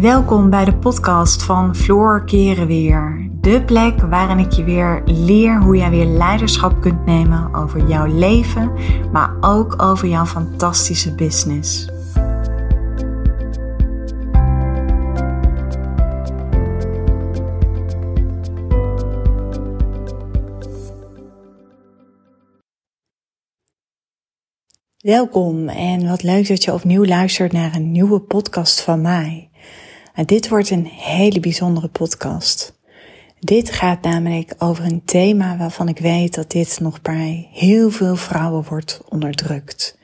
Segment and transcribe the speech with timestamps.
[0.00, 3.30] Welkom bij de podcast van Floor Keren Weer.
[3.40, 8.06] De plek waarin ik je weer leer hoe jij weer leiderschap kunt nemen over jouw
[8.06, 8.72] leven,
[9.12, 11.88] maar ook over jouw fantastische business.
[24.98, 29.47] Welkom en wat leuk dat je opnieuw luistert naar een nieuwe podcast van mij.
[30.18, 32.78] En dit wordt een hele bijzondere podcast.
[33.40, 38.16] Dit gaat namelijk over een thema waarvan ik weet dat dit nog bij heel veel
[38.16, 39.98] vrouwen wordt onderdrukt.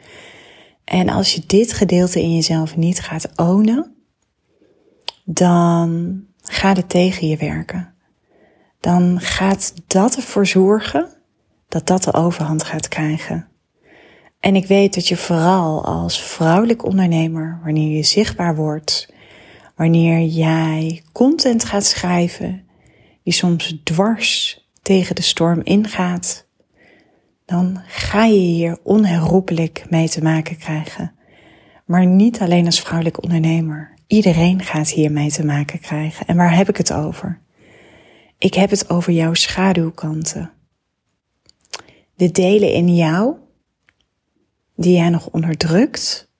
[0.84, 3.94] En als je dit gedeelte in jezelf niet gaat ownen,
[5.24, 7.94] dan gaat het tegen je werken.
[8.80, 11.08] Dan gaat dat ervoor zorgen
[11.68, 13.48] dat dat de overhand gaat krijgen.
[14.40, 19.12] En ik weet dat je vooral als vrouwelijk ondernemer, wanneer je zichtbaar wordt,
[19.76, 22.66] wanneer jij content gaat schrijven
[23.22, 26.46] die soms dwars tegen de storm ingaat,
[27.44, 31.14] dan ga je hier onherroepelijk mee te maken krijgen.
[31.84, 33.94] Maar niet alleen als vrouwelijk ondernemer.
[34.06, 36.26] Iedereen gaat hier mee te maken krijgen.
[36.26, 37.40] En waar heb ik het over?
[38.38, 40.50] Ik heb het over jouw schaduwkanten.
[42.14, 43.36] De delen in jou
[44.76, 46.32] die jij nog onderdrukt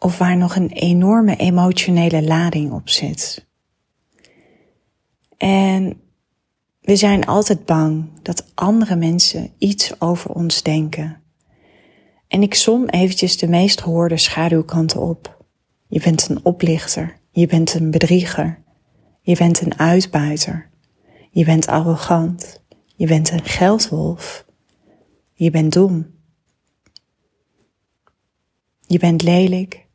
[0.00, 3.46] of waar nog een enorme emotionele lading op zit.
[5.36, 6.00] En
[6.80, 11.22] we zijn altijd bang dat andere mensen iets over ons denken.
[12.28, 15.44] En ik som eventjes de meest gehoorde schaduwkanten op.
[15.88, 18.62] Je bent een oplichter, je bent een bedrieger,
[19.20, 20.70] je bent een uitbuiter,
[21.30, 22.62] je bent arrogant,
[22.96, 24.44] je bent een geldwolf,
[25.32, 26.06] je bent dom.
[28.86, 29.88] Je bent lelijk.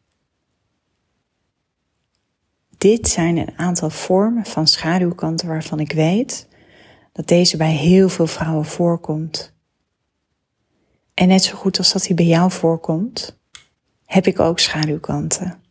[2.85, 6.47] Dit zijn een aantal vormen van schaduwkanten waarvan ik weet
[7.11, 9.53] dat deze bij heel veel vrouwen voorkomt.
[11.13, 13.39] En net zo goed als dat die bij jou voorkomt,
[14.05, 15.61] heb ik ook schaduwkanten.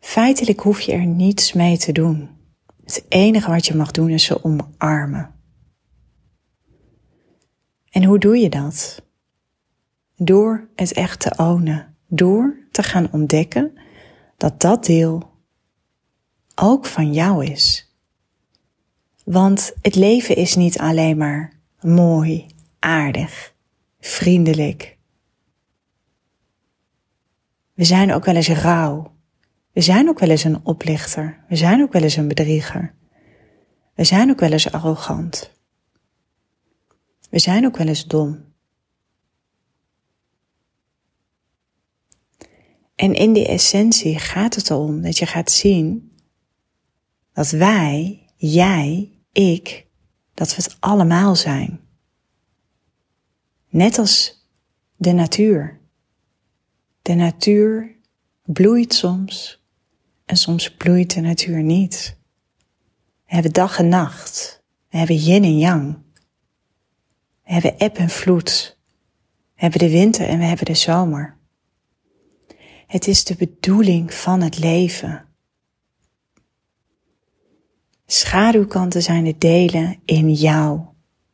[0.00, 2.30] Feitelijk hoef je er niets mee te doen.
[2.84, 5.34] Het enige wat je mag doen is ze omarmen.
[7.90, 9.02] En hoe doe je dat?
[10.16, 11.96] Door het echt te ownen.
[12.06, 13.78] Door te gaan ontdekken
[14.36, 15.30] dat dat deel
[16.54, 17.94] ook van jou is.
[19.24, 22.46] Want het leven is niet alleen maar mooi,
[22.78, 23.54] aardig,
[24.00, 24.96] vriendelijk.
[27.74, 29.12] We zijn ook wel eens rauw.
[29.72, 31.44] We zijn ook wel eens een oplichter.
[31.48, 32.94] We zijn ook wel eens een bedrieger.
[33.94, 35.52] We zijn ook wel eens arrogant.
[37.30, 38.51] We zijn ook wel eens dom.
[43.02, 46.12] En in die essentie gaat het erom dat je gaat zien
[47.32, 49.86] dat wij, jij, ik,
[50.34, 51.80] dat we het allemaal zijn.
[53.68, 54.44] Net als
[54.96, 55.80] de natuur.
[57.02, 57.96] De natuur
[58.42, 59.64] bloeit soms
[60.24, 62.18] en soms bloeit de natuur niet.
[63.26, 64.62] We hebben dag en nacht.
[64.88, 65.98] We hebben yin en yang.
[67.44, 68.78] We hebben eb en vloed.
[69.54, 71.40] We hebben de winter en we hebben de zomer.
[72.92, 75.24] Het is de bedoeling van het leven.
[78.06, 80.80] Schaduwkanten zijn de delen in jou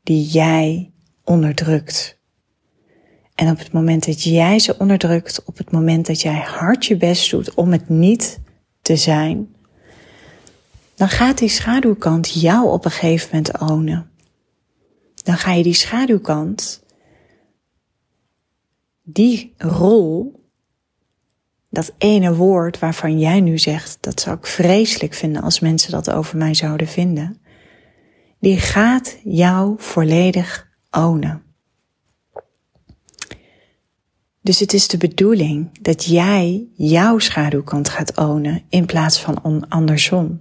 [0.03, 0.93] die jij
[1.25, 2.19] onderdrukt.
[3.35, 6.97] En op het moment dat jij ze onderdrukt, op het moment dat jij hard je
[6.97, 8.41] best doet om het niet
[8.83, 9.55] te zijn,
[10.95, 14.11] dan gaat die schaduwkant jou op een gegeven moment ownen.
[15.15, 16.83] Dan ga je die schaduwkant,
[19.03, 20.38] die rol
[21.79, 26.11] dat ene woord waarvan jij nu zegt, dat zou ik vreselijk vinden als mensen dat
[26.11, 27.41] over mij zouden vinden,
[28.41, 31.43] die gaat jou volledig ownen.
[34.41, 40.41] Dus het is de bedoeling dat jij jouw schaduwkant gaat ownen in plaats van andersom.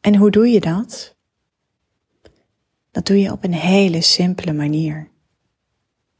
[0.00, 1.16] En hoe doe je dat?
[2.90, 5.10] Dat doe je op een hele simpele manier.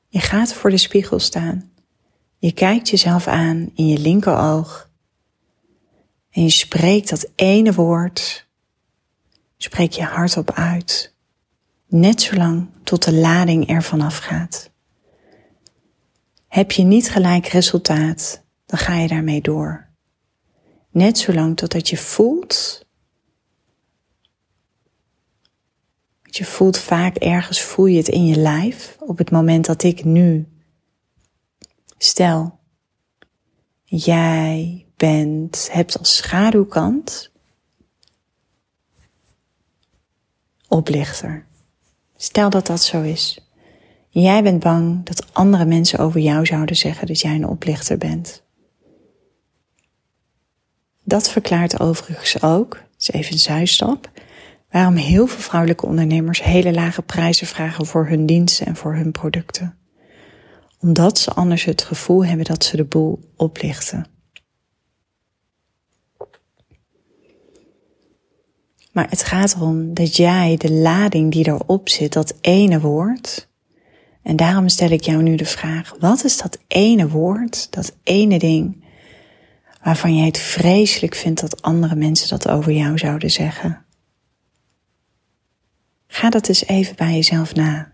[0.08, 1.70] Je gaat voor de spiegel staan
[2.40, 4.90] je kijkt jezelf aan in je linkeroog
[6.30, 8.48] en je spreekt dat ene woord,
[9.56, 11.14] spreek je hardop uit,
[11.86, 14.70] net zolang tot de lading er vanaf gaat.
[16.48, 19.88] Heb je niet gelijk resultaat, dan ga je daarmee door.
[20.90, 22.84] Net zolang totdat je voelt,
[26.22, 28.96] je voelt vaak ergens, voel je het in je lijf.
[29.00, 30.48] Op het moment dat ik nu
[32.02, 32.58] Stel,
[33.84, 37.32] Jij bent, hebt als schaduwkant
[40.68, 41.46] oplichter.
[42.16, 43.50] Stel dat dat zo is.
[44.08, 48.42] Jij bent bang dat andere mensen over jou zouden zeggen dat jij een oplichter bent.
[51.04, 54.10] Dat verklaart overigens ook, is even een zijstap,
[54.70, 59.12] waarom heel veel vrouwelijke ondernemers hele lage prijzen vragen voor hun diensten en voor hun
[59.12, 59.79] producten.
[60.80, 64.06] Omdat ze anders het gevoel hebben dat ze de boel oplichten.
[68.92, 73.48] Maar het gaat erom dat jij de lading die erop zit, dat ene woord.
[74.22, 78.38] En daarom stel ik jou nu de vraag: wat is dat ene woord, dat ene
[78.38, 78.84] ding,
[79.82, 83.84] waarvan jij het vreselijk vindt dat andere mensen dat over jou zouden zeggen?
[86.06, 87.92] Ga dat eens even bij jezelf na.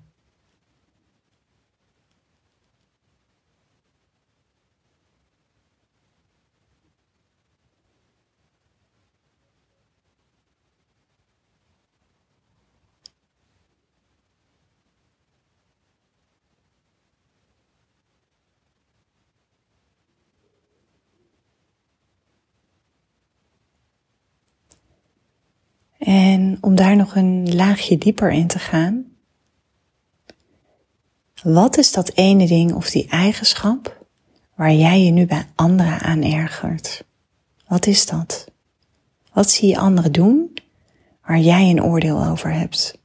[26.06, 29.05] En om daar nog een laagje dieper in te gaan.
[31.43, 34.06] Wat is dat ene ding of die eigenschap
[34.55, 37.05] waar jij je nu bij anderen aan ergert?
[37.67, 38.50] Wat is dat?
[39.32, 40.56] Wat zie je anderen doen
[41.23, 42.99] waar jij een oordeel over hebt?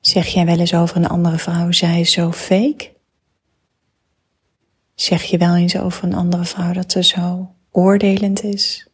[0.00, 2.90] Zeg jij wel eens over een andere vrouw, zij is zo fake?
[5.02, 8.86] Zeg je wel eens over een andere vrouw dat ze zo oordelend is?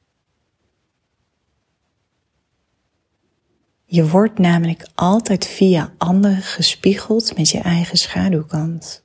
[3.85, 9.05] Je wordt namelijk altijd via anderen gespiegeld met je eigen schaduwkant.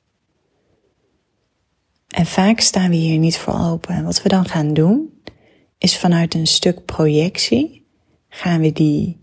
[2.08, 3.94] En vaak staan we hier niet voor open.
[3.94, 5.22] En wat we dan gaan doen,
[5.78, 7.86] is vanuit een stuk projectie
[8.28, 9.20] gaan we die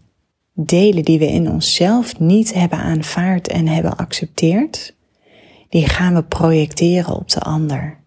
[0.53, 4.95] delen die we in onszelf niet hebben aanvaard en hebben accepteerd,
[5.71, 7.99] die gaan we projecteren op de ander.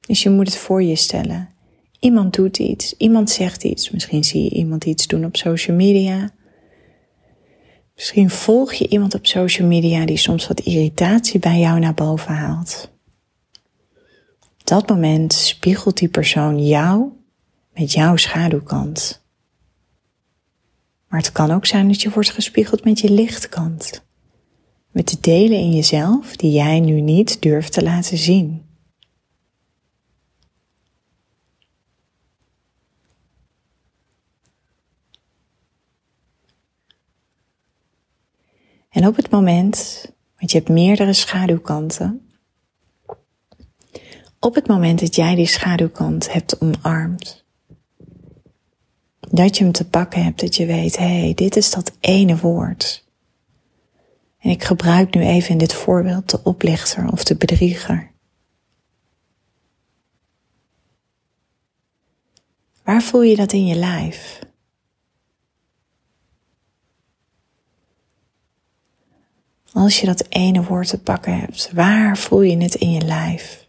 [0.00, 1.48] Dus je moet het voor je stellen.
[1.98, 3.90] Iemand doet iets, iemand zegt iets.
[3.90, 6.30] Misschien zie je iemand iets doen op social media.
[7.94, 12.34] Misschien volg je iemand op social media die soms wat irritatie bij jou naar boven
[12.34, 12.90] haalt.
[14.40, 17.08] Op dat moment spiegelt die persoon jou
[17.74, 19.24] met jouw schaduwkant.
[21.08, 24.08] Maar het kan ook zijn dat je wordt gespiegeld met je lichtkant
[24.90, 28.64] met de delen in jezelf die jij nu niet durft te laten zien.
[38.88, 40.04] En op het moment,
[40.38, 42.30] want je hebt meerdere schaduwkanten,
[44.38, 47.44] op het moment dat jij die schaduwkant hebt omarmd,
[49.20, 52.36] dat je hem te pakken hebt, dat je weet, hé, hey, dit is dat ene
[52.36, 53.08] woord
[54.40, 58.10] en ik gebruik nu even in dit voorbeeld de oplichter of de bedrieger.
[62.82, 64.38] Waar voel je dat in je lijf?
[69.72, 73.66] Als je dat ene woord te pakken hebt, waar voel je het in je lijf?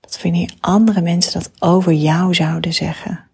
[0.00, 3.30] Dat wanneer andere mensen dat over jou zouden zeggen.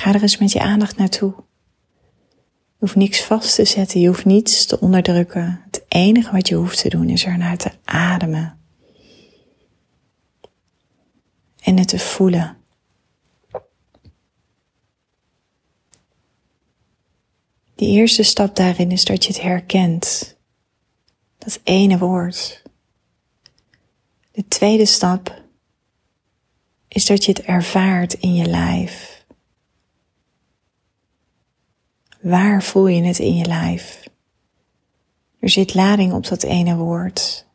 [0.00, 1.34] Ga er eens met je aandacht naartoe.
[1.36, 5.62] Je hoeft niks vast te zetten, je hoeft niets te onderdrukken.
[5.64, 8.58] Het enige wat je hoeft te doen is er naar te ademen.
[11.60, 12.56] En het te voelen.
[17.74, 20.36] De eerste stap daarin is dat je het herkent.
[21.38, 22.62] Dat ene woord.
[24.30, 25.42] De tweede stap
[26.88, 29.09] is dat je het ervaart in je lijf.
[32.20, 34.08] Waar voel je het in je lijf?
[35.38, 37.46] Er zit lading op dat ene woord.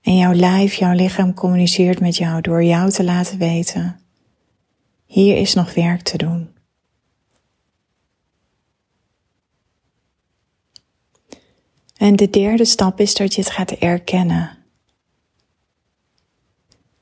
[0.00, 4.00] En jouw lijf, jouw lichaam communiceert met jou door jou te laten weten.
[5.06, 6.50] Hier is nog werk te doen.
[11.96, 14.58] En de derde stap is dat je het gaat erkennen.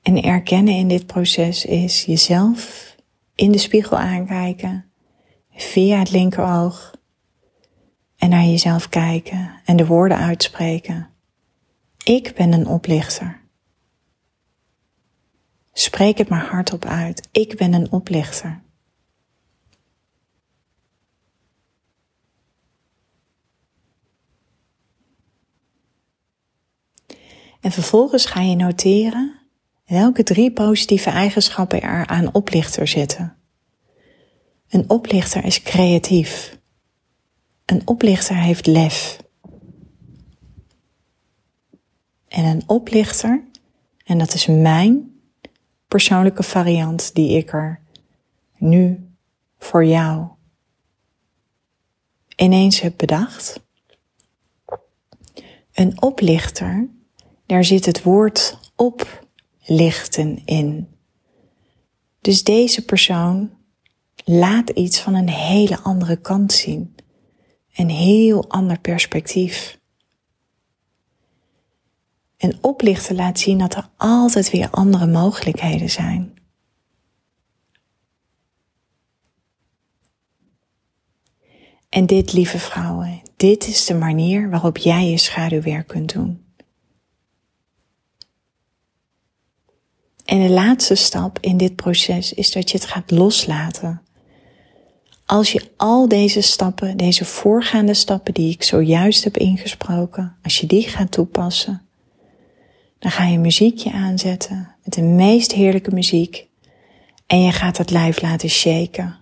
[0.02, 2.94] En erkennen in dit proces is jezelf
[3.34, 4.89] in de spiegel aankijken
[5.62, 6.94] via het linkeroog
[8.16, 11.08] en naar jezelf kijken en de woorden uitspreken.
[12.04, 13.40] Ik ben een oplichter.
[15.72, 17.28] Spreek het maar hardop uit.
[17.32, 18.62] Ik ben een oplichter.
[27.60, 29.38] En vervolgens ga je noteren
[29.86, 33.39] welke drie positieve eigenschappen er aan oplichter zitten.
[34.70, 36.58] Een oplichter is creatief.
[37.64, 39.18] Een oplichter heeft lef.
[42.28, 43.44] En een oplichter,
[44.04, 45.20] en dat is mijn
[45.88, 47.80] persoonlijke variant die ik er
[48.56, 49.10] nu
[49.58, 50.28] voor jou
[52.36, 53.60] ineens heb bedacht.
[55.72, 56.88] Een oplichter,
[57.46, 60.88] daar zit het woord oplichten in.
[62.20, 63.50] Dus deze persoon
[64.24, 66.94] laat iets van een hele andere kant zien.
[67.74, 69.78] Een heel ander perspectief.
[72.36, 76.34] En oplichten laat zien dat er altijd weer andere mogelijkheden zijn.
[81.88, 86.44] En dit, lieve vrouwen, dit is de manier waarop jij je schaduwwerk kunt doen.
[90.24, 94.02] En de laatste stap in dit proces is dat je het gaat loslaten.
[95.30, 100.66] Als je al deze stappen, deze voorgaande stappen die ik zojuist heb ingesproken, als je
[100.66, 101.82] die gaat toepassen,
[102.98, 106.46] dan ga je muziekje aanzetten met de meest heerlijke muziek
[107.26, 109.16] en je gaat het lijf laten shaken.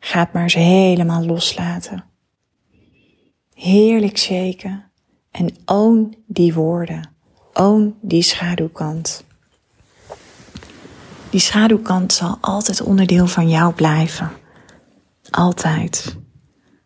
[0.00, 2.04] Ga het maar eens helemaal loslaten.
[3.54, 4.90] Heerlijk shaken
[5.30, 7.10] en own die woorden.
[7.52, 9.24] Own die schaduwkant.
[11.30, 14.38] Die schaduwkant zal altijd onderdeel van jou blijven.
[15.30, 16.16] Altijd.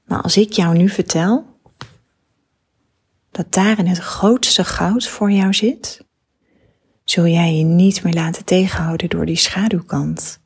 [0.04, 1.58] Maar als ik jou nu vertel
[3.30, 6.04] dat daarin het grootste goud voor jou zit,
[7.04, 10.40] zul jij je niet meer laten tegenhouden door die schaduwkant.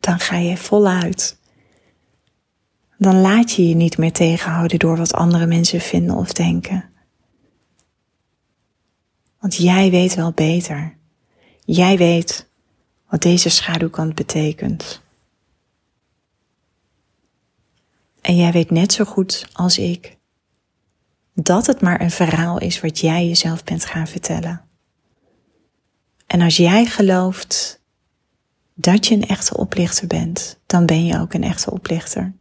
[0.00, 1.40] Dan ga je voluit.
[2.98, 6.90] Dan laat je je niet meer tegenhouden door wat andere mensen vinden of denken.
[9.40, 10.96] Want jij weet wel beter.
[11.64, 12.50] Jij weet
[13.12, 15.00] wat deze schaduwkant betekent.
[18.20, 20.18] En jij weet net zo goed als ik
[21.34, 24.64] dat het maar een verhaal is wat jij jezelf bent gaan vertellen.
[26.26, 27.80] En als jij gelooft
[28.74, 32.32] dat je een echte oplichter bent, dan ben je ook een echte oplichter.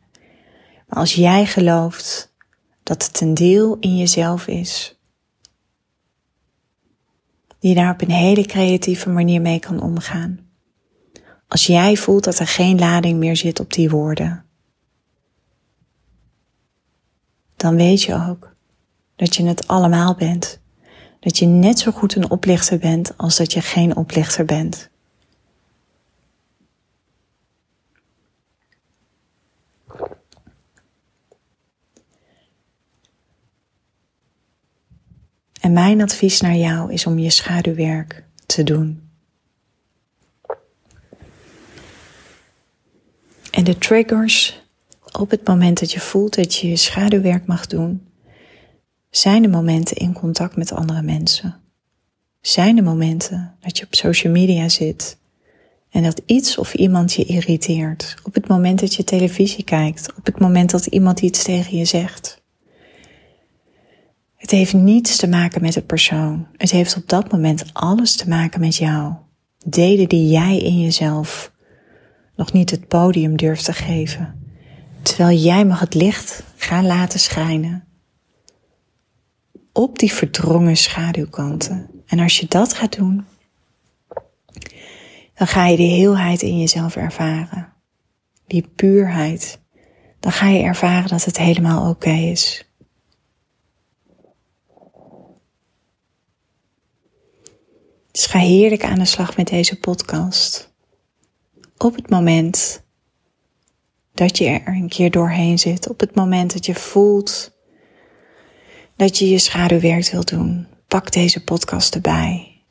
[0.87, 2.33] Maar als jij gelooft
[2.83, 4.99] dat het een deel in jezelf is,
[7.59, 10.49] die daar op een hele creatieve manier mee kan omgaan.
[11.51, 14.45] Als jij voelt dat er geen lading meer zit op die woorden,
[17.55, 18.55] dan weet je ook
[19.15, 20.59] dat je het allemaal bent.
[21.19, 24.89] Dat je net zo goed een oplichter bent als dat je geen oplichter bent.
[35.61, 39.10] En mijn advies naar jou is om je schaduwwerk te doen.
[43.61, 44.61] En de triggers
[45.11, 48.07] op het moment dat je voelt dat je je schaduwwerk mag doen,
[49.09, 51.55] zijn de momenten in contact met andere mensen.
[52.39, 55.17] Zijn de momenten dat je op social media zit
[55.89, 58.15] en dat iets of iemand je irriteert.
[58.23, 61.85] Op het moment dat je televisie kijkt, op het moment dat iemand iets tegen je
[61.85, 62.41] zegt.
[64.35, 66.47] Het heeft niets te maken met de persoon.
[66.57, 69.13] Het heeft op dat moment alles te maken met jou.
[69.65, 71.50] Delen die jij in jezelf
[72.35, 74.39] nog niet het podium durft te geven.
[75.01, 77.85] Terwijl jij mag het licht gaan laten schijnen
[79.71, 81.89] op die verdrongen schaduwkanten.
[82.05, 83.25] En als je dat gaat doen,
[85.33, 87.73] dan ga je die heelheid in jezelf ervaren.
[88.47, 89.59] Die puurheid.
[90.19, 92.65] Dan ga je ervaren dat het helemaal oké is.
[98.11, 100.70] Dus ga heerlijk aan de slag met deze podcast.
[101.83, 102.83] Op het moment
[104.13, 107.51] dat je er een keer doorheen zit, op het moment dat je voelt
[108.95, 112.61] dat je je schaduwwerk wilt doen, pak deze podcast erbij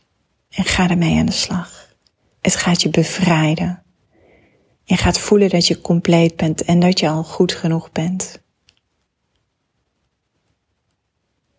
[0.50, 1.94] en ga ermee aan de slag.
[2.40, 3.82] Het gaat je bevrijden.
[4.84, 8.42] Je gaat voelen dat je compleet bent en dat je al goed genoeg bent.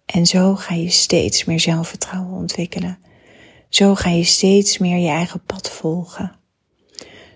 [0.06, 3.00] En zo ga je steeds meer zelfvertrouwen ontwikkelen.
[3.70, 6.40] Zo ga je steeds meer je eigen pad volgen.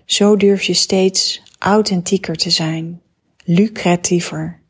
[0.06, 3.02] Zo durf je steeds authentieker te zijn,
[3.44, 4.62] lucratiever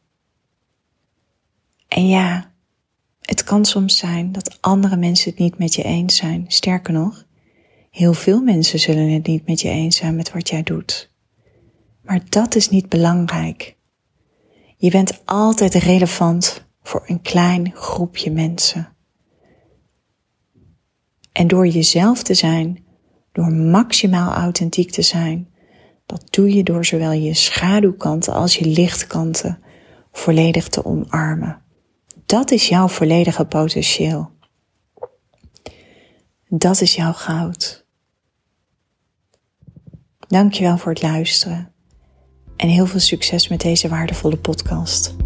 [1.88, 2.52] En ja,
[3.20, 6.44] het kan soms zijn dat andere mensen het niet met je eens zijn.
[6.48, 7.24] Sterker nog,
[7.90, 11.10] heel veel mensen zullen het niet met je eens zijn met wat jij doet.
[12.02, 13.76] Maar dat is niet belangrijk.
[14.76, 18.96] Je bent altijd relevant voor een klein groepje mensen.
[21.32, 22.85] En door jezelf te zijn,
[23.36, 25.48] door maximaal authentiek te zijn,
[26.06, 29.58] dat doe je door zowel je schaduwkanten als je lichtkanten
[30.12, 31.62] volledig te omarmen.
[32.26, 34.30] Dat is jouw volledige potentieel.
[36.48, 37.86] Dat is jouw goud.
[40.28, 41.72] Dankjewel voor het luisteren
[42.56, 45.25] en heel veel succes met deze waardevolle podcast.